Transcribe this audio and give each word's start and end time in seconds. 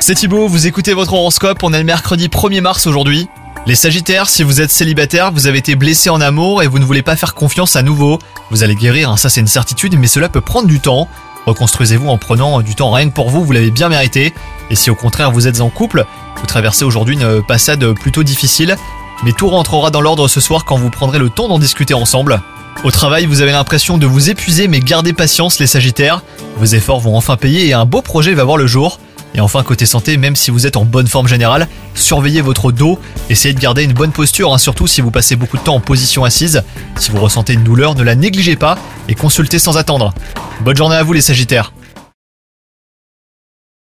C'est 0.00 0.14
Thibaut, 0.14 0.48
vous 0.48 0.66
écoutez 0.66 0.94
votre 0.94 1.12
horoscope, 1.12 1.62
on 1.62 1.74
est 1.74 1.78
le 1.78 1.84
mercredi 1.84 2.28
1er 2.28 2.62
mars 2.62 2.86
aujourd'hui. 2.86 3.28
Les 3.66 3.74
Sagittaires, 3.74 4.30
si 4.30 4.42
vous 4.44 4.62
êtes 4.62 4.70
célibataire, 4.70 5.30
vous 5.30 5.46
avez 5.46 5.58
été 5.58 5.76
blessé 5.76 6.08
en 6.08 6.22
amour 6.22 6.62
et 6.62 6.68
vous 6.68 6.78
ne 6.78 6.84
voulez 6.86 7.02
pas 7.02 7.14
faire 7.14 7.34
confiance 7.34 7.76
à 7.76 7.82
nouveau. 7.82 8.18
Vous 8.50 8.62
allez 8.62 8.74
guérir, 8.74 9.10
hein, 9.10 9.18
ça 9.18 9.28
c'est 9.28 9.42
une 9.42 9.46
certitude, 9.46 9.98
mais 9.98 10.06
cela 10.06 10.30
peut 10.30 10.40
prendre 10.40 10.68
du 10.68 10.80
temps. 10.80 11.06
Reconstruisez-vous 11.44 12.08
en 12.08 12.16
prenant 12.16 12.62
du 12.62 12.74
temps 12.74 12.90
rien 12.92 13.10
que 13.10 13.14
pour 13.14 13.28
vous, 13.28 13.44
vous 13.44 13.52
l'avez 13.52 13.70
bien 13.70 13.90
mérité. 13.90 14.32
Et 14.70 14.74
si 14.74 14.88
au 14.88 14.94
contraire 14.94 15.32
vous 15.32 15.46
êtes 15.46 15.60
en 15.60 15.68
couple, 15.68 16.06
vous 16.36 16.46
traversez 16.46 16.86
aujourd'hui 16.86 17.16
une 17.16 17.42
passade 17.42 17.92
plutôt 17.92 18.22
difficile, 18.22 18.78
mais 19.22 19.32
tout 19.32 19.48
rentrera 19.48 19.90
dans 19.90 20.00
l'ordre 20.00 20.28
ce 20.28 20.40
soir 20.40 20.64
quand 20.64 20.78
vous 20.78 20.88
prendrez 20.88 21.18
le 21.18 21.28
temps 21.28 21.48
d'en 21.48 21.58
discuter 21.58 21.92
ensemble. 21.92 22.40
Au 22.84 22.90
travail, 22.90 23.26
vous 23.26 23.40
avez 23.42 23.52
l'impression 23.52 23.96
de 23.96 24.06
vous 24.06 24.28
épuiser, 24.28 24.66
mais 24.66 24.80
gardez 24.80 25.12
patience 25.12 25.60
les 25.60 25.68
Sagittaires. 25.68 26.22
Vos 26.56 26.64
efforts 26.64 26.98
vont 26.98 27.16
enfin 27.16 27.36
payer 27.36 27.68
et 27.68 27.72
un 27.72 27.84
beau 27.84 28.02
projet 28.02 28.34
va 28.34 28.42
voir 28.42 28.56
le 28.56 28.66
jour. 28.66 28.98
Et 29.34 29.40
enfin, 29.40 29.62
côté 29.62 29.86
santé, 29.86 30.16
même 30.16 30.36
si 30.36 30.50
vous 30.50 30.66
êtes 30.66 30.76
en 30.76 30.84
bonne 30.84 31.06
forme 31.06 31.28
générale, 31.28 31.68
surveillez 31.94 32.40
votre 32.40 32.72
dos, 32.72 32.98
essayez 33.30 33.54
de 33.54 33.60
garder 33.60 33.84
une 33.84 33.92
bonne 33.92 34.12
posture, 34.12 34.52
hein, 34.52 34.58
surtout 34.58 34.86
si 34.86 35.00
vous 35.00 35.10
passez 35.10 35.36
beaucoup 35.36 35.56
de 35.56 35.62
temps 35.62 35.76
en 35.76 35.80
position 35.80 36.24
assise. 36.24 36.62
Si 36.98 37.10
vous 37.10 37.20
ressentez 37.20 37.54
une 37.54 37.62
douleur, 37.62 37.94
ne 37.94 38.02
la 38.02 38.14
négligez 38.14 38.56
pas 38.56 38.76
et 39.08 39.14
consultez 39.14 39.58
sans 39.58 39.78
attendre. 39.78 40.12
Bonne 40.60 40.76
journée 40.76 40.96
à 40.96 41.02
vous 41.02 41.12
les 41.12 41.22
Sagittaires 41.22 41.72